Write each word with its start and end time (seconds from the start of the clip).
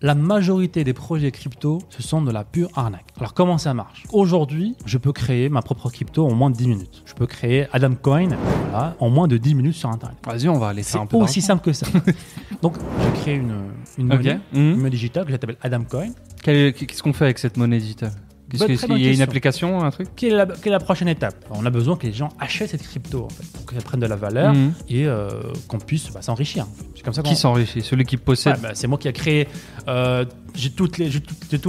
La 0.00 0.14
majorité 0.14 0.84
des 0.84 0.92
projets 0.92 1.32
crypto, 1.32 1.80
ce 1.88 2.04
sont 2.04 2.22
de 2.22 2.30
la 2.30 2.44
pure 2.44 2.70
arnaque. 2.76 3.06
Alors 3.18 3.34
comment 3.34 3.58
ça 3.58 3.74
marche? 3.74 4.04
Aujourd'hui, 4.12 4.76
je 4.86 4.96
peux 4.96 5.12
créer 5.12 5.48
ma 5.48 5.60
propre 5.60 5.90
crypto 5.90 6.24
en 6.24 6.32
moins 6.34 6.50
de 6.50 6.56
10 6.56 6.68
minutes. 6.68 7.02
Je 7.04 7.14
peux 7.14 7.26
créer 7.26 7.66
Adam 7.72 7.94
Coin 8.00 8.28
voilà, 8.70 8.94
en 9.00 9.10
moins 9.10 9.26
de 9.26 9.36
10 9.36 9.56
minutes 9.56 9.74
sur 9.74 9.90
Internet. 9.90 10.16
Vas-y, 10.24 10.48
on 10.48 10.58
va 10.60 10.72
laisser 10.72 10.92
C'est 10.92 10.98
un 10.98 11.06
peu 11.06 11.16
aussi 11.16 11.40
simple 11.40 11.64
que 11.64 11.72
ça. 11.72 11.86
Donc, 12.62 12.74
j'ai 13.02 13.20
créé 13.20 13.34
une, 13.34 13.72
monnaie, 14.06 14.34
Mhm. 14.52 14.60
une 14.60 14.76
monnaie 14.76 14.90
digitale 14.90 15.24
que 15.24 15.32
j'appelle 15.32 15.56
Adam 15.62 15.82
Coin. 15.82 16.10
Qu'est-ce 16.44 17.02
qu'on 17.02 17.12
fait 17.12 17.24
avec 17.24 17.38
cette 17.40 17.56
monnaie 17.56 17.78
digitale? 17.80 18.12
Qu'est-ce 18.50 18.62
Bonne- 18.64 18.76
que- 18.76 18.86
très 18.86 18.94
Il 18.94 19.04
y 19.04 19.08
a 19.08 19.12
une 19.12 19.20
application, 19.20 19.82
un 19.84 19.90
truc 19.90 20.08
Quelle 20.16 20.32
est, 20.32 20.36
la, 20.36 20.46
quelle 20.46 20.68
est 20.68 20.70
la 20.70 20.80
prochaine 20.80 21.08
étape? 21.08 21.34
On 21.50 21.66
a 21.66 21.70
besoin 21.70 21.96
que 21.96 22.06
les 22.06 22.12
gens 22.14 22.30
achètent 22.40 22.70
cette 22.70 22.82
crypto, 22.82 23.24
en 23.24 23.28
fait, 23.28 23.44
pour 23.52 23.66
qu'elle 23.66 23.82
prenne 23.82 24.00
de 24.00 24.06
la 24.06 24.16
valeur 24.16 24.54
Mhm. 24.54 24.72
et 24.88 25.06
euh, 25.06 25.28
qu'on 25.68 25.78
puisse 25.78 26.10
bah, 26.12 26.22
s'enrichir. 26.22 26.66
C'est 26.96 27.02
comme 27.04 27.12
ça 27.12 27.22
qu'on 27.22 27.28
Qui 27.28 27.36
s'enrichit? 27.36 27.82
Celui 27.82 28.04
qui 28.06 28.16
possède. 28.16 28.58
Bah, 28.62 28.70
C'est 28.74 28.86
moi 28.86 28.96
qui 28.98 29.08
a 29.08 29.12
créé. 29.12 29.48
euh, 29.86 30.24
j'ai 30.54 30.70
tout, 30.70 30.88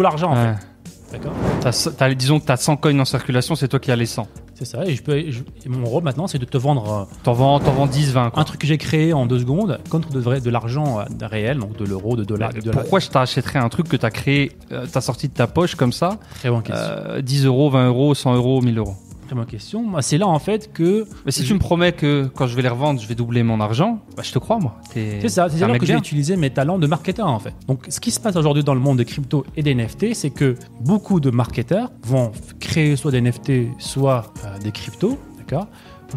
l'argent, 0.02 0.32
en 0.32 0.36
fait. 0.36 0.68
D'accord 1.12 1.34
T'as- 1.62 1.92
t'as- 1.98 2.14
disons 2.14 2.40
que 2.40 2.46
tu 2.46 2.52
as 2.52 2.58
100 2.58 2.78
coins 2.78 3.00
en 3.00 3.06
circulation, 3.06 3.56
c'est 3.56 3.68
toi 3.68 3.80
qui 3.80 3.92
as 3.92 3.96
les 3.96 4.06
100. 4.06 4.28
C'est 4.54 4.66
ça. 4.66 4.86
Et, 4.86 4.94
je 4.96 5.02
peux, 5.02 5.32
je- 5.32 5.40
et 5.66 5.70
mon 5.70 5.86
rôle 5.86 6.04
maintenant, 6.04 6.28
c'est 6.28 6.38
de 6.38 6.46
te 6.46 6.58
vendre 6.58 7.08
euh, 7.10 7.16
T'en 7.24 7.34
vends, 7.34 7.60
t'en 7.60 7.72
vends 7.72 7.88
10, 7.88 8.12
20. 8.12 8.30
Quoi. 8.30 8.42
un 8.42 8.46
truc 8.46 8.60
que 8.60 8.68
j'ai 8.68 8.78
créé 8.78 9.14
en 9.14 9.26
deux 9.26 9.40
secondes 9.40 9.80
contre 9.90 10.10
de, 10.10 10.20
vrai, 10.20 10.42
de 10.42 10.50
l'argent 10.50 11.00
euh, 11.00 11.04
réel, 11.22 11.60
donc 11.60 11.78
de 11.78 11.86
l'euro, 11.86 12.16
de 12.16 12.24
dollars. 12.26 12.54
de. 12.54 12.70
Pourquoi 12.72 13.00
je 13.00 13.08
t'achèterais 13.10 13.60
un 13.60 13.70
truc 13.70 13.88
que 13.88 13.96
tu 13.96 14.06
as 14.06 14.12
créé, 14.12 14.52
euh, 14.72 14.86
t'as 14.92 15.02
sorti 15.02 15.30
de 15.30 15.34
ta 15.34 15.48
poche 15.48 15.76
comme 15.76 15.94
ça 15.94 16.18
Très 16.36 16.50
bonne 16.50 16.62
question. 16.62 16.84
euh, 16.86 17.22
10 17.22 17.46
euros, 17.46 17.70
20 17.70 17.88
euros, 17.88 18.14
100 18.14 18.36
euros, 18.36 18.62
1000 18.62 18.78
euros? 18.78 18.96
Bonne 19.36 19.46
question. 19.46 19.86
C'est 20.02 20.18
là, 20.18 20.28
en 20.28 20.40
fait, 20.40 20.72
que. 20.74 21.06
Mais 21.26 21.32
si 21.32 21.44
Je- 21.44 21.48
tu 21.48 21.54
me 21.54 21.60
promets 21.60 21.92
que 21.92 22.30
quand 22.36 22.48
je 22.48 22.56
vais 22.56 22.62
les 22.62 22.68
revendre, 22.70 23.00
je 23.00 23.08
vais 23.08 23.16
doubler 23.16 23.44
mon 23.44 23.60
argent, 23.62 24.00
bah, 24.18 24.24
je 24.24 24.32
te 24.32 24.40
crois, 24.40 24.58
moi. 24.60 24.76
C'est 24.94 25.28
ça, 25.30 25.48
c'est 25.50 25.60
là 25.60 25.78
que 25.78 25.86
j'ai 25.86 25.94
utilisé 25.96 26.36
mes 26.36 26.50
talents 26.50 26.80
de 26.80 26.88
marketeur 26.88 27.28
en 27.28 27.40
fait. 27.40 27.54
Donc 27.68 27.86
ce 27.90 28.00
qui 28.00 28.12
se 28.12 28.20
passe 28.20 28.36
aujourd'hui 28.36 28.64
dans 28.64 28.74
le 28.74 28.80
monde 28.80 28.98
des 28.98 29.06
crypto 29.06 29.46
et 29.56 29.64
des 29.64 29.72
NFT, 29.76 30.14
c'est 30.14 30.30
que 30.32 30.56
beaucoup 30.82 31.20
de 31.20 31.30
marketeurs 31.30 31.92
vont 32.04 32.32
créer 32.60 32.96
soit 32.96 33.12
des 33.12 33.22
NFT, 33.22 33.68
soit 33.78 34.34
euh, 34.46 34.58
des 34.60 34.72
cryptos, 34.72 35.18
d'accord? 35.38 35.68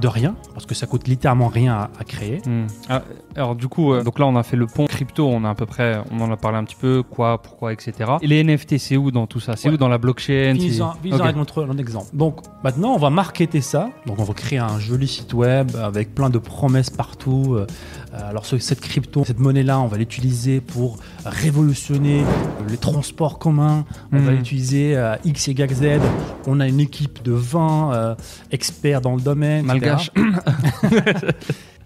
De 0.01 0.09
rien, 0.09 0.35
parce 0.55 0.65
que 0.67 0.75
ça 0.75 0.87
coûte 0.87 1.07
littéralement 1.07 1.48
rien 1.48 1.75
à, 1.75 1.91
à 2.01 2.05
créer. 2.05 2.39
Hmm. 2.47 2.67
Ah, 2.89 3.03
alors 3.37 3.55
du 3.55 3.69
coup, 3.69 3.93
euh, 3.93 4.03
donc 4.03 4.19
là 4.19 4.27
on 4.27 4.37
a 4.37 4.43
fait 4.43 4.57
le 4.57 4.67
pont 4.67 4.87
crypto, 4.87 5.29
on 5.29 5.45
a 5.45 5.51
à 5.51 5.55
peu 5.55 5.67
près, 5.67 6.01
on 6.11 6.21
en 6.21 6.31
a 6.33 6.37
parlé 6.37 6.57
un 6.59 6.65
petit 6.65 6.77
peu, 6.77 7.03
quoi, 7.03 7.41
pourquoi, 7.43 7.73
etc. 7.73 8.12
Et 8.23 8.27
les 8.27 8.43
NFT, 8.43 8.79
c'est 8.79 8.97
où 8.97 9.11
dans 9.11 9.27
tout 9.27 9.39
ça? 9.41 9.55
C'est 9.57 9.69
Ouais. 9.69 9.75
où 9.75 9.77
dans 9.79 9.89
la 9.89 9.99
blockchain? 9.99 10.55
Finissons 10.55 10.93
c'est- 10.95 11.01
finissons 11.03 11.19
Ok. 11.21 11.25
avec 11.25 11.37
notre, 11.37 11.65
notre 11.65 11.81
exemple. 11.81 12.07
Donc 12.15 12.41
maintenant, 12.65 12.95
on 12.95 12.99
va 12.99 13.11
marketer 13.11 13.61
ça. 13.61 13.91
Donc 14.07 14.19
on 14.19 14.25
va 14.25 14.34
créer 14.34 14.59
un 14.59 14.79
joli 14.79 15.07
site 15.07 15.34
web 15.34 15.71
avec 15.83 16.15
plein 16.15 16.31
de 16.31 16.39
promesses 16.39 16.91
partout. 16.91 17.55
Euh, 17.55 17.67
Alors 18.15 18.45
ce- 18.45 18.59
cette 18.59 18.81
crypto, 18.81 19.25
cette 19.25 19.39
monnaie-là, 19.41 19.81
on 19.81 19.87
va 19.87 19.97
l'utiliser 19.97 20.61
pour 20.61 20.99
révolutionner 21.25 22.21
euh, 22.21 22.25
les 22.69 22.77
transports 22.77 23.39
communs. 23.39 23.84
On 24.12 24.19
va 24.19 24.33
l'utiliser 24.33 24.97
à 24.97 25.19
X, 25.25 25.49
Y, 25.49 25.73
Z. 25.75 26.01
On 26.47 26.61
a 26.61 26.69
une 26.69 26.81
équipe 26.81 27.23
de 27.23 27.33
20 27.33 27.93
euh, 27.95 28.15
experts 28.51 29.01
dans 29.01 29.15
le 29.17 29.21
domaine. 29.23 29.65
etc. 29.71 29.81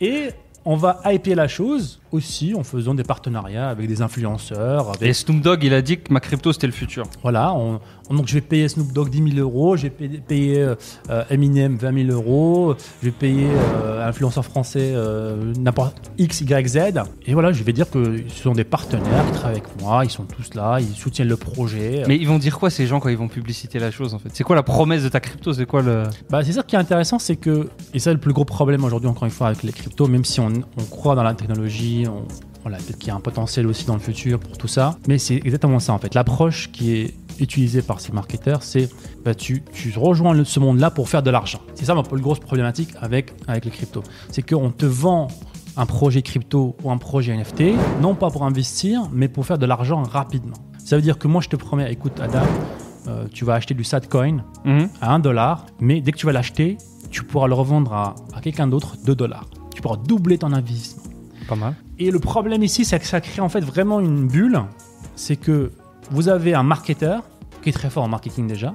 Et 0.01 0.31
on 0.65 0.77
va 0.77 1.01
hyper 1.05 1.37
la 1.37 1.49
chose 1.49 2.01
aussi 2.13 2.55
en 2.55 2.63
faisant 2.65 2.95
des 2.95 3.03
partenariats 3.03 3.69
avec 3.69 3.89
des 3.89 4.03
influenceurs, 4.03 4.89
avec 4.91 5.03
Et 5.03 5.13
Snoop 5.13 5.41
Dogg, 5.41 5.63
il 5.65 5.75
a 5.75 5.83
dit 5.83 5.99
que 5.99 6.13
ma 6.13 6.21
crypto 6.21 6.53
c'était 6.53 6.67
le 6.67 6.73
futur. 6.73 7.05
Voilà, 7.23 7.53
on- 7.55 7.81
on- 8.11 8.15
donc 8.15 8.27
je 8.29 8.35
vais 8.35 8.41
payer 8.41 8.69
Snoop 8.69 8.93
Dogg 8.93 9.11
10 9.11 9.33
000 9.35 9.39
euros, 9.39 9.77
payer, 9.77 10.19
payer, 10.27 10.59
euh, 11.11 11.25
Eminem 11.31 11.77
20 11.77 12.07
000 12.07 12.11
euros, 12.17 12.75
je 13.03 13.07
vais 13.07 13.13
payer 13.13 13.49
euh, 13.51 14.05
un 14.05 14.09
influenceur 14.09 14.45
français 14.45 14.93
euh, 14.95 15.53
n'importe 15.59 16.11
X, 16.19 16.41
Y, 16.43 16.67
Z. 16.69 16.79
Et 17.27 17.33
voilà, 17.35 17.53
je 17.53 17.63
vais 17.65 17.73
dire 17.73 17.91
que 17.91 18.23
ce 18.29 18.43
sont 18.43 18.53
des 18.53 18.65
partenaires 18.65 19.25
qui 19.27 19.33
travaillent 19.33 19.59
avec 19.59 19.81
moi, 19.83 20.05
ils 20.05 20.11
sont 20.11 20.25
tous 20.25 20.55
là, 20.55 20.79
ils 20.81 20.95
soutiennent 20.97 21.29
le 21.29 21.37
projet. 21.37 22.05
Mais 22.09 22.17
ils 22.17 22.29
vont 22.29 22.39
dire 22.39 22.59
quoi 22.59 22.71
ces 22.71 22.87
gens 22.87 23.01
quand 23.01 23.09
ils 23.09 23.17
vont 23.19 23.29
publiciter 23.29 23.79
la 23.79 23.91
chose 23.91 24.15
en 24.15 24.19
fait? 24.19 24.29
C'est 24.33 24.45
quoi 24.45 24.57
la 24.57 24.63
promesse 24.63 25.03
de 25.03 25.09
ta 25.09 25.21
crypto? 25.21 25.53
C'est 25.53 25.67
quoi 25.67 25.83
le 25.83 26.05
Bah, 26.31 26.45
c'est 26.45 26.53
ça 26.53 26.63
qui 26.63 26.77
est 26.77 26.79
intéressant, 26.79 27.19
c'est 27.19 27.37
que, 27.37 27.69
et 27.95 27.99
ça 27.99 28.13
le 28.13 28.19
plus 28.19 28.33
gros 28.33 28.45
problème 28.45 28.85
aujourd'hui 28.85 29.09
encore 29.09 29.25
une 29.25 29.31
fois 29.31 29.49
avec 29.49 29.63
les 29.63 29.73
cryptos, 29.73 30.07
même 30.07 30.25
si 30.25 30.41
on, 30.41 30.49
on 30.79 30.85
croit 30.85 31.15
dans 31.15 31.23
la 31.23 31.35
technologie, 31.35 31.96
on, 32.09 32.25
voilà, 32.63 32.79
peut-être 32.79 32.99
qu'il 32.99 33.09
y 33.09 33.11
a 33.11 33.15
un 33.15 33.21
potentiel 33.21 33.67
aussi 33.67 33.87
dans 33.87 33.95
le 33.95 34.01
futur 34.01 34.39
pour 34.41 34.59
tout 34.59 34.69
ça, 34.69 34.99
mais 35.09 35.19
c'est 35.19 35.37
exactement 35.37 35.79
ça 35.79 35.93
en 35.93 35.99
fait. 35.99 36.15
L'approche 36.15 36.71
qui 36.73 36.93
est 36.97 37.15
utilisée 37.39 37.83
par 37.83 38.01
ces 38.01 38.13
marketeurs, 38.13 38.63
c'est 38.63 38.89
bah, 39.25 39.35
tu, 39.35 39.63
tu 39.73 39.93
rejoins 39.97 40.43
ce 40.45 40.59
monde-là 40.61 40.91
pour 40.91 41.09
faire 41.09 41.23
de 41.23 41.31
l'argent. 41.31 41.61
C'est 41.75 41.85
ça 41.85 41.95
ma 41.95 42.03
plus 42.03 42.21
grosse 42.21 42.41
problématique 42.41 42.91
avec, 43.01 43.33
avec 43.47 43.65
les 43.67 43.71
cryptos. 43.71 44.03
C'est 44.31 44.43
qu'on 44.43 44.71
te 44.71 44.87
vend 44.87 45.29
un 45.77 45.87
projet 45.87 46.23
crypto 46.23 46.75
ou 46.83 46.91
un 46.91 46.97
projet 46.99 47.37
NFT, 47.37 47.75
non 48.01 48.15
pas 48.15 48.31
pour 48.31 48.45
investir, 48.45 49.03
mais 49.13 49.29
pour 49.29 49.45
faire 49.47 49.59
de 49.59 49.67
l'argent 49.67 50.03
rapidement. 50.03 50.57
Ça 50.85 50.97
veut 50.97 51.03
dire 51.03 51.19
que 51.19 51.29
moi 51.29 51.41
je 51.43 51.49
te 51.49 51.57
promets, 51.57 51.93
écoute 51.93 52.19
Adam, 52.21 52.43
euh, 53.09 53.27
tu 53.33 53.45
vas 53.45 53.55
acheter 53.55 53.75
du 53.75 53.85
Sadcoin, 53.85 54.43
Mhm. 54.65 54.89
à 55.01 55.13
1 55.15 55.19
dollar, 55.19 55.67
mais 55.79 56.01
dès 56.01 56.13
que 56.13 56.17
tu 56.17 56.27
vas 56.27 56.33
l'acheter, 56.33 56.79
tu 57.11 57.23
pourras 57.23 57.47
le 57.49 57.55
revendre 57.55 57.93
à, 57.93 58.15
à 58.35 58.41
quelqu'un 58.41 58.67
d'autre 58.67 58.97
2 59.05 59.15
dollars. 59.15 59.49
Tu 59.75 59.83
pourras 59.83 59.97
doubler 59.99 60.39
ton 60.39 60.53
investissement. 60.53 61.03
Pas 61.47 61.55
mal. 61.57 61.75
Et 61.99 62.11
le 62.11 62.19
problème 62.19 62.63
ici, 62.63 62.85
c'est 62.85 62.99
que 62.99 63.07
ça 63.07 63.21
crée 63.21 63.41
en 63.41 63.49
fait 63.49 63.61
vraiment 63.61 64.01
une 64.01 64.27
bulle. 64.27 64.61
C'est 65.15 65.37
que 65.37 65.73
vous 66.11 66.29
avez 66.29 66.55
un 66.55 66.63
marketeur 66.63 67.23
qui 67.63 67.71
est 67.71 67.73
très 67.73 67.89
fort 67.89 68.05
en 68.05 68.09
marketing 68.09 68.47
déjà, 68.47 68.75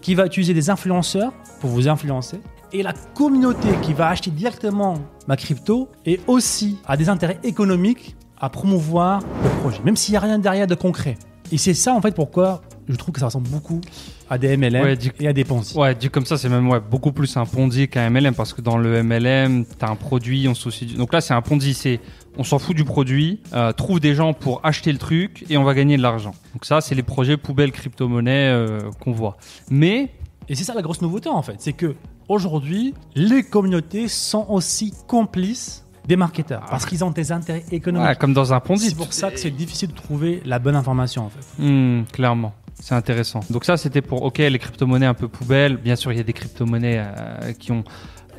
qui 0.00 0.14
va 0.14 0.26
utiliser 0.26 0.54
des 0.54 0.70
influenceurs 0.70 1.32
pour 1.60 1.70
vous 1.70 1.88
influencer. 1.88 2.40
Et 2.72 2.82
la 2.82 2.92
communauté 3.14 3.68
qui 3.82 3.92
va 3.92 4.08
acheter 4.08 4.30
directement 4.30 4.94
ma 5.26 5.36
crypto 5.36 5.88
et 6.06 6.20
aussi 6.26 6.78
a 6.86 6.96
des 6.96 7.08
intérêts 7.08 7.38
économiques 7.42 8.16
à 8.40 8.48
promouvoir 8.48 9.20
le 9.42 9.50
projet, 9.60 9.80
même 9.84 9.96
s'il 9.96 10.12
n'y 10.12 10.16
a 10.16 10.20
rien 10.20 10.38
derrière 10.38 10.66
de 10.66 10.74
concret. 10.74 11.18
Et 11.50 11.58
c'est 11.58 11.74
ça 11.74 11.92
en 11.92 12.00
fait 12.00 12.14
pourquoi 12.14 12.62
je 12.88 12.96
trouve 12.96 13.12
que 13.14 13.20
ça 13.20 13.26
ressemble 13.26 13.48
beaucoup 13.48 13.80
à 14.28 14.38
des 14.38 14.56
MLM 14.56 14.82
Ouais, 14.84 14.96
du- 14.96 15.12
et 15.20 15.28
à 15.28 15.32
des 15.32 15.44
Ponzi. 15.44 15.76
Ouais, 15.76 15.94
dit 15.94 16.08
comme 16.10 16.26
ça, 16.26 16.36
c'est 16.36 16.48
même 16.48 16.68
ouais, 16.68 16.80
beaucoup 16.80 17.12
plus 17.12 17.36
un 17.36 17.46
Ponzi 17.46 17.88
qu'un 17.88 18.08
MLM 18.10 18.34
parce 18.34 18.52
que 18.52 18.60
dans 18.60 18.76
le 18.76 19.02
MLM, 19.02 19.64
t'as 19.78 19.88
un 19.90 19.96
produit, 19.96 20.46
on 20.48 20.54
s'associe. 20.54 20.90
du- 20.90 20.96
Donc 20.96 21.12
là, 21.12 21.20
c'est 21.20 21.34
un 21.34 21.42
Ponzi, 21.42 21.74
c'est 21.74 22.00
on 22.38 22.44
s'en 22.44 22.58
fout 22.58 22.74
du 22.74 22.84
produit, 22.84 23.40
euh, 23.52 23.72
trouve 23.72 24.00
des 24.00 24.14
gens 24.14 24.32
pour 24.32 24.60
acheter 24.64 24.90
le 24.92 24.98
truc 24.98 25.44
et 25.50 25.56
on 25.58 25.64
va 25.64 25.74
gagner 25.74 25.96
de 25.96 26.02
l'argent. 26.02 26.34
Donc 26.54 26.64
ça, 26.64 26.80
c'est 26.80 26.94
les 26.94 27.02
projets 27.02 27.36
poubelles 27.36 27.72
crypto-monnaie 27.72 28.48
euh, 28.52 28.90
qu'on 29.00 29.12
voit. 29.12 29.36
Mais 29.70 30.08
Et 30.48 30.54
c'est 30.54 30.64
ça 30.64 30.74
la 30.74 30.82
grosse 30.82 31.02
nouveauté 31.02 31.28
en 31.28 31.42
fait, 31.42 31.56
c'est 31.58 31.72
que 31.74 31.94
aujourd'hui, 32.28 32.94
les 33.14 33.42
communautés 33.42 34.08
sont 34.08 34.46
aussi 34.48 34.92
complices 35.06 35.84
des 36.08 36.16
marketeurs 36.16 36.64
parce 36.68 36.84
qu'ils 36.84 37.04
ont 37.04 37.10
des 37.12 37.30
intérêts 37.30 37.64
économiques. 37.70 38.08
ouais, 38.08 38.16
comme 38.16 38.32
dans 38.34 38.52
un 38.52 38.58
Ponzi. 38.58 38.88
c'est 38.88 38.96
pour 38.96 39.12
ça 39.12 39.30
que 39.30 39.38
c'est 39.38 39.50
difficile 39.52 39.90
de 39.90 39.94
trouver 39.94 40.42
la 40.44 40.58
bonne 40.58 40.74
information 40.74 41.24
en 41.26 41.28
fait. 41.30 41.62
Hmm, 41.62 42.02
clairement. 42.12 42.52
C'est 42.84 42.96
intéressant. 42.96 43.40
Donc 43.48 43.64
ça, 43.64 43.76
c'était 43.76 44.02
pour, 44.02 44.24
ok, 44.24 44.38
les 44.38 44.58
crypto-monnaies 44.58 45.06
un 45.06 45.14
peu 45.14 45.28
poubelles. 45.28 45.76
Bien 45.76 45.94
sûr, 45.94 46.10
il 46.10 46.16
y 46.18 46.20
a 46.20 46.24
des 46.24 46.32
crypto-monnaies 46.32 46.98
euh, 47.00 47.52
qui 47.52 47.70
ont 47.70 47.84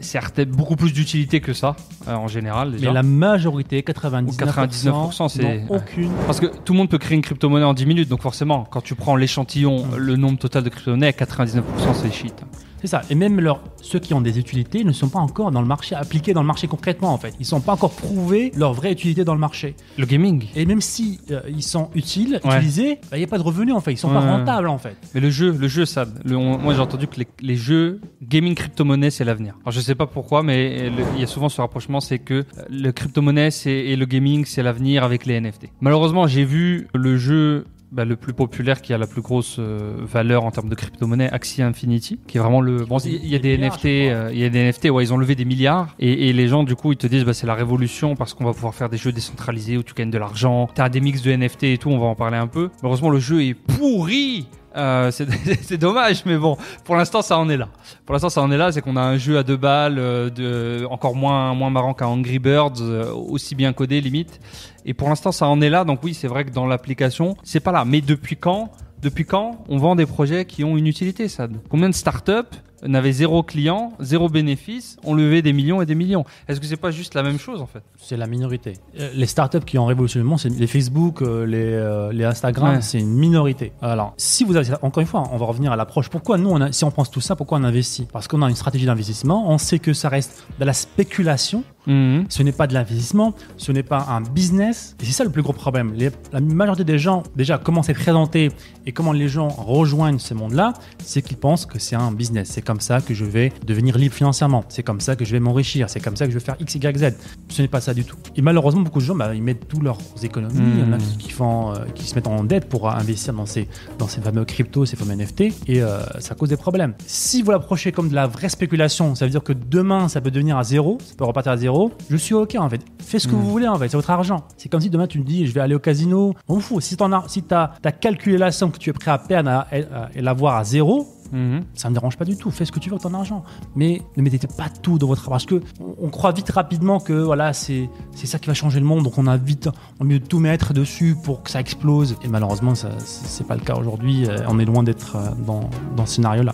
certes 0.01 0.41
beaucoup 0.41 0.75
plus 0.75 0.91
d'utilité 0.91 1.39
que 1.39 1.53
ça, 1.53 1.77
euh, 2.09 2.13
en 2.15 2.27
général. 2.27 2.73
Déjà. 2.73 2.87
Mais 2.87 2.93
la 2.93 3.03
majorité, 3.03 3.81
99%, 3.83 4.27
Ou 4.27 4.31
99%, 4.33 5.29
c'est- 5.29 5.63
aucune. 5.69 6.11
Parce 6.25 6.41
que 6.41 6.47
tout 6.47 6.73
le 6.73 6.77
monde 6.79 6.89
peut 6.89 6.97
créer 6.97 7.15
une 7.15 7.21
crypto-monnaie 7.21 7.63
en 7.63 7.73
10 7.73 7.85
minutes. 7.85 8.09
Donc 8.09 8.21
forcément, 8.21 8.67
quand 8.69 8.81
tu 8.81 8.95
prends 8.95 9.15
l'échantillon, 9.15 9.85
Mm. 9.85 9.95
le 9.95 10.15
nombre 10.17 10.37
total 10.37 10.63
de 10.63 10.69
crypto-monnaies, 10.69 11.13
99% 11.13 11.93
c'est 11.93 12.11
shit. 12.11 12.35
C'est 12.83 12.89
ça. 12.89 13.01
Et 13.09 13.15
même 13.15 13.39
leur, 13.39 13.61
ceux 13.81 13.99
qui 13.99 14.13
ont 14.13 14.19
des 14.19 14.37
utilités 14.39 14.83
ne 14.83 14.91
sont 14.91 15.07
pas 15.07 15.19
encore 15.19 15.51
dans 15.51 15.61
le 15.61 15.67
marché, 15.67 15.95
appliqués 15.95 16.33
dans 16.33 16.41
le 16.41 16.47
marché 16.47 16.67
concrètement 16.67 17.13
en 17.13 17.17
fait. 17.17 17.33
Ils 17.39 17.43
ne 17.43 17.45
sont 17.45 17.61
pas 17.61 17.71
encore 17.71 17.91
prouvés 17.91 18.51
leur 18.57 18.73
vraie 18.73 18.91
utilité 18.91 19.23
dans 19.23 19.33
le 19.33 19.39
marché. 19.39 19.75
Le 19.97 20.05
gaming. 20.05 20.47
Et 20.53 20.65
même 20.65 20.81
si 20.81 21.21
euh, 21.31 21.39
ils 21.47 21.63
sont 21.63 21.89
utiles, 21.95 22.41
Ouais. 22.43 22.57
utilisés, 22.57 22.95
bah, 23.09 23.15
il 23.15 23.19
n'y 23.19 23.23
a 23.23 23.27
pas 23.27 23.37
de 23.37 23.43
revenus 23.43 23.73
en 23.73 23.79
fait. 23.79 23.93
Ils 23.93 23.97
sont 23.97 24.09
pas 24.09 24.19
rentables 24.19 24.67
en 24.67 24.77
fait. 24.77 24.97
Mais 25.15 25.21
le 25.21 25.29
jeu, 25.29 25.55
le 25.57 25.67
jeu, 25.69 25.85
ça, 25.85 26.05
le- 26.25 26.35
on- 26.35 26.57
moi 26.57 26.73
j'ai 26.73 26.81
entendu 26.81 27.07
que 27.07 27.19
les, 27.19 27.27
les 27.41 27.55
jeux 27.55 28.01
gaming 28.21 28.53
crypto-monnaie 28.53 29.11
c'est 29.11 29.23
l'avenir. 29.23 29.55
Alors 29.63 29.71
je 29.71 29.79
sais 29.79 29.95
pas 29.95 30.05
pourquoi, 30.07 30.43
mais 30.43 30.91
il 31.15 31.21
y 31.21 31.23
a 31.23 31.27
souvent 31.27 31.47
ce 31.47 31.61
rapprochement, 31.61 32.01
c'est 32.01 32.19
que 32.19 32.33
euh, 32.33 32.43
le 32.69 32.91
crypto-monnaie 32.91 33.47
et 33.65 33.95
le 33.95 34.05
gaming 34.05 34.43
c'est 34.45 34.61
l'avenir 34.61 35.05
avec 35.05 35.25
les 35.25 35.39
NFT. 35.39 35.69
Malheureusement, 35.79 36.27
j'ai 36.27 36.43
vu 36.43 36.87
le 36.93 37.15
jeu 37.17 37.65
bah, 37.93 38.05
le 38.05 38.15
plus 38.15 38.33
populaire 38.33 38.81
qui 38.81 38.93
a 38.93 38.97
la 38.97 39.05
plus 39.05 39.21
grosse 39.21 39.57
euh, 39.59 39.93
valeur 40.01 40.45
en 40.45 40.51
termes 40.51 40.69
de 40.69 40.75
crypto-monnaie, 40.75 41.29
Axie 41.29 41.61
Infinity, 41.61 42.19
qui 42.27 42.37
est 42.37 42.41
vraiment 42.41 42.59
le. 42.59 42.85
Bon, 42.85 42.97
il 42.97 43.27
y 43.27 43.35
a 43.35 43.39
Des 43.39 43.57
NFT, 43.57 43.85
euh, 43.85 44.29
il 44.33 44.39
y 44.39 44.45
a 44.45 44.49
des 44.49 44.69
NFT, 44.69 44.89
ouais, 44.89 45.03
ils 45.03 45.13
ont 45.13 45.17
levé 45.17 45.35
des 45.35 45.45
milliards 45.45 45.95
et, 45.99 46.29
et 46.29 46.33
les 46.33 46.47
gens 46.47 46.63
du 46.63 46.75
coup 46.75 46.91
ils 46.91 46.97
te 46.97 47.07
disent 47.07 47.23
bah 47.23 47.33
c'est 47.33 47.47
la 47.47 47.53
révolution 47.53 48.15
parce 48.15 48.33
qu'on 48.33 48.45
va 48.45 48.53
pouvoir 48.53 48.73
faire 48.73 48.89
des 48.89 48.97
jeux 48.97 49.11
décentralisés 49.11 49.77
où 49.77 49.83
tu 49.83 49.93
gagnes 49.93 50.09
de 50.09 50.17
l'argent, 50.17 50.69
t'as 50.73 50.89
des 50.89 51.01
mix 51.01 51.21
de 51.21 51.35
NFT 51.35 51.63
et 51.63 51.77
tout, 51.77 51.89
on 51.89 51.99
va 51.99 52.07
en 52.07 52.15
parler 52.15 52.37
un 52.37 52.47
peu. 52.47 52.69
Malheureusement 52.81 53.09
le 53.09 53.19
jeu 53.19 53.43
est 53.43 53.53
pourri. 53.53 54.47
Euh, 54.75 55.11
c'est 55.61 55.77
dommage, 55.77 56.23
mais 56.25 56.37
bon, 56.37 56.57
pour 56.83 56.95
l'instant, 56.95 57.21
ça 57.21 57.37
en 57.37 57.49
est 57.49 57.57
là. 57.57 57.69
Pour 58.05 58.13
l'instant, 58.13 58.29
ça 58.29 58.41
en 58.41 58.51
est 58.51 58.57
là, 58.57 58.71
c'est 58.71 58.81
qu'on 58.81 58.95
a 58.95 59.01
un 59.01 59.17
jeu 59.17 59.37
à 59.37 59.43
deux 59.43 59.57
balles, 59.57 59.97
euh, 59.99 60.29
de, 60.29 60.85
encore 60.89 61.15
moins, 61.15 61.53
moins 61.53 61.69
marrant 61.69 61.93
qu'un 61.93 62.07
Angry 62.07 62.39
Birds, 62.39 62.81
euh, 62.81 63.11
aussi 63.13 63.55
bien 63.55 63.73
codé 63.73 64.01
limite. 64.01 64.39
Et 64.85 64.93
pour 64.93 65.09
l'instant, 65.09 65.31
ça 65.31 65.47
en 65.47 65.61
est 65.61 65.69
là. 65.69 65.83
Donc 65.83 66.03
oui, 66.03 66.13
c'est 66.13 66.27
vrai 66.27 66.45
que 66.45 66.51
dans 66.51 66.65
l'application, 66.65 67.37
c'est 67.43 67.59
pas 67.59 67.71
là. 67.71 67.85
Mais 67.85 68.01
depuis 68.01 68.35
quand 68.35 68.71
depuis 69.01 69.25
quand 69.25 69.65
on 69.67 69.77
vend 69.77 69.95
des 69.95 70.05
projets 70.05 70.45
qui 70.45 70.63
ont 70.63 70.77
une 70.77 70.87
utilité, 70.87 71.27
ça 71.27 71.49
Combien 71.69 71.89
de 71.89 71.93
startups 71.93 72.55
n'avaient 72.85 73.11
zéro 73.11 73.43
client, 73.43 73.93
zéro 73.99 74.29
bénéfice, 74.29 74.97
ont 75.03 75.13
levé 75.13 75.41
des 75.41 75.53
millions 75.53 75.81
et 75.81 75.85
des 75.85 75.95
millions 75.95 76.25
Est-ce 76.47 76.59
que 76.59 76.65
c'est 76.65 76.77
pas 76.77 76.91
juste 76.91 77.13
la 77.15 77.23
même 77.23 77.39
chose 77.39 77.61
en 77.61 77.65
fait? 77.67 77.81
C'est 77.97 78.17
la 78.17 78.27
minorité. 78.27 78.73
Euh, 78.99 79.09
Les 79.15 79.25
startups 79.25 79.59
qui 79.65 79.77
ont 79.77 79.85
révolutionné 79.85 80.23
le 80.23 80.29
monde, 80.29 80.39
c'est 80.39 80.49
les 80.49 80.67
Facebook, 80.67 81.21
euh, 81.21 81.45
les, 81.45 81.57
euh, 81.63 82.11
les 82.11 82.25
Instagram, 82.25 82.75
Ouais. 82.75 82.81
c'est 82.81 82.99
une 82.99 83.13
minorité. 83.13 83.71
Alors, 83.81 84.13
si 84.17 84.43
vous 84.43 84.55
avez, 84.55 84.67
encore 84.81 85.01
une 85.01 85.07
fois, 85.07 85.23
on 85.31 85.37
va 85.37 85.45
revenir 85.45 85.71
à 85.71 85.75
l'approche. 85.75 86.09
Pourquoi 86.09 86.37
nous, 86.37 86.49
on 86.49 86.61
a- 86.61 86.71
si 86.71 86.83
on 86.83 86.91
pense 86.91 87.09
tout 87.11 87.21
ça, 87.21 87.35
pourquoi 87.35 87.57
on 87.57 87.63
investit? 87.63 88.07
Parce 88.11 88.27
qu'on 88.27 88.41
a 88.41 88.49
une 88.49 88.55
stratégie 88.55 88.85
d'investissement. 88.85 89.49
On 89.49 89.57
sait 89.57 89.79
que 89.79 89.93
ça 89.93 90.09
reste 90.09 90.45
de 90.59 90.65
la 90.65 90.73
spéculation. 90.73 91.63
Mhm. 91.87 92.25
Ce 92.29 92.43
n'est 92.43 92.51
pas 92.51 92.67
de 92.67 92.73
l'investissement, 92.73 93.33
ce 93.57 93.71
n'est 93.71 93.83
pas 93.83 94.05
un 94.09 94.21
business. 94.21 94.95
Et 95.01 95.05
c'est 95.05 95.11
ça 95.11 95.23
le 95.23 95.29
plus 95.29 95.41
gros 95.41 95.53
problème. 95.53 95.93
Les- 95.95 96.11
la 96.31 96.39
majorité 96.39 96.83
des 96.83 96.97
gens, 96.99 97.23
déjà, 97.35 97.57
comment 97.57 97.83
c'est 97.83 97.93
présenté 97.93 98.51
et 98.85 98.91
comment 98.91 99.11
les 99.11 99.27
gens 99.27 99.47
rejoignent 99.49 100.19
ce 100.19 100.33
monde-là, 100.33 100.73
c'est 101.03 101.21
qu'ils 101.21 101.37
pensent 101.37 101.65
que 101.65 101.79
c'est 101.79 101.95
un 101.95 102.11
business. 102.11 102.49
C'est 102.51 102.61
comme 102.61 102.79
ça 102.79 103.01
que 103.01 103.13
je 103.13 103.25
vais 103.25 103.51
devenir 103.65 103.97
libre 103.97 104.15
financièrement. 104.15 104.63
C'est 104.69 104.83
comme 104.83 105.01
ça 105.01 105.15
que 105.15 105.25
je 105.25 105.31
vais 105.31 105.39
m'enrichir. 105.39 105.89
C'est 105.89 105.99
comme 105.99 106.15
ça 106.15 106.25
que 106.25 106.31
je 106.33 106.37
vais 106.37 106.43
faire 106.43 106.55
X, 106.59 106.75
Y, 106.75 106.97
Z. 106.97 107.13
Ce 107.49 107.61
n'est 107.61 107.67
pas 107.67 107.81
ça 107.81 107.93
du 107.93 108.03
tout. 108.05 108.17
Et 108.35 108.41
malheureusement, 108.41 108.81
beaucoup 108.81 108.99
de 108.99 109.05
gens, 109.05 109.15
bah, 109.15 109.33
ils 109.35 109.43
mettent 109.43 109.67
tous 109.67 109.79
leurs 109.81 109.97
économies. 110.23 110.53
Il 110.57 110.79
y 110.79 110.83
en 110.83 110.93
a 110.93 110.97
Mhm. 110.97 111.01
qui, 111.03 111.17
qui 111.17 111.31
font, 111.31 111.73
euh, 111.73 111.79
qui 111.95 112.05
se 112.07 112.15
mettent 112.15 112.27
en 112.27 112.43
dette 112.43 112.69
pour 112.69 112.89
investir 112.89 113.33
dans 113.33 113.45
ces, 113.45 113.67
dans 113.99 114.07
ces 114.07 114.21
fameux 114.21 114.45
cryptos, 114.45 114.85
ces 114.85 114.95
fameux 114.95 115.13
NFT. 115.13 115.53
Et 115.67 115.81
euh, 115.81 115.99
ça 116.19 116.35
cause 116.35 116.49
des 116.49 116.57
problèmes. 116.57 116.93
Si 117.05 117.41
vous 117.41 117.51
l'approchez 117.51 117.91
comme 117.91 118.09
de 118.09 118.15
la 118.15 118.27
vraie 118.27 118.49
spéculation, 118.49 119.15
ça 119.15 119.25
veut 119.25 119.31
dire 119.31 119.43
que 119.43 119.53
demain, 119.53 120.07
ça 120.07 120.21
peut 120.21 120.31
devenir 120.31 120.57
à 120.57 120.63
zéro, 120.63 120.97
ça 121.05 121.13
peut 121.17 121.25
repartir 121.25 121.51
à 121.51 121.57
zéro. 121.57 121.72
Je 122.09 122.17
suis 122.17 122.33
OK 122.33 122.55
en 122.59 122.69
fait. 122.69 122.81
Faites 122.99 123.21
ce 123.21 123.27
que 123.27 123.35
vous 123.35 123.49
voulez 123.49 123.67
en 123.67 123.77
fait. 123.77 123.89
C'est 123.89 123.97
votre 123.97 124.09
argent. 124.09 124.43
C'est 124.57 124.69
comme 124.69 124.81
si 124.81 124.89
demain 124.89 125.07
tu 125.07 125.19
me 125.19 125.23
dis, 125.23 125.45
je 125.47 125.53
vais 125.53 125.61
aller 125.61 125.75
au 125.75 125.79
casino. 125.79 126.33
On 126.47 126.59
fout. 126.59 126.81
Si 126.83 126.95
tu 126.97 127.03
as, 127.03 127.23
si 127.27 127.43
as, 127.51 127.91
calculé 127.91 128.37
la 128.37 128.51
somme 128.51 128.71
que 128.71 128.77
tu 128.77 128.89
es 128.89 128.93
prêt 128.93 129.11
à 129.11 129.17
perdre 129.17 129.65
et 129.71 130.21
l'avoir 130.21 130.55
à 130.57 130.63
zéro, 130.63 131.07
Mhm. 131.31 131.63
ça 131.73 131.87
ne 131.87 131.93
me 131.93 131.99
dérange 131.99 132.15
pas 132.15 132.25
du 132.25 132.37
tout. 132.37 132.51
Fais 132.51 132.63
ce 132.63 132.71
que 132.71 132.77
tu 132.79 132.89
veux 132.89 132.93
avec 132.93 133.01
ton 133.01 133.13
argent. 133.15 133.43
Mais 133.75 134.03
ne 134.17 134.21
mettez 134.21 134.37
pas 134.45 134.69
tout 134.69 134.99
dans 134.99 135.07
votre 135.07 135.21
argent. 135.21 135.31
Parce 135.31 135.45
que 135.47 135.61
on, 135.79 135.95
on 136.05 136.09
croit 136.09 136.31
vite 136.31 136.51
rapidement 136.51 136.99
que 136.99 137.13
voilà, 137.13 137.53
c'est 137.53 137.89
c'est 138.13 138.27
ça 138.27 138.37
qui 138.37 138.45
va 138.47 138.53
changer 138.53 138.79
le 138.79 138.85
monde. 138.85 139.03
Donc 139.03 139.17
on 139.17 139.25
a 139.25 139.35
vite, 139.35 139.67
au 139.99 140.03
mieux 140.03 140.19
de 140.19 140.25
tout 140.27 140.37
mettre 140.37 140.73
dessus 140.73 141.15
pour 141.23 141.41
que 141.41 141.49
ça 141.49 141.59
explose. 141.59 142.17
Et 142.23 142.27
malheureusement, 142.27 142.75
ça 142.75 142.89
c'est 142.99 143.25
c'est 143.25 143.47
pas 143.47 143.55
le 143.55 143.61
cas 143.61 143.75
aujourd'hui. 143.75 144.27
Euh, 144.29 144.37
On 144.47 144.59
est 144.59 144.65
loin 144.65 144.83
d'être 144.83 145.15
euh, 145.15 145.29
dans, 145.47 145.69
dans 145.95 146.05
ce 146.05 146.15
scénario-là. 146.17 146.53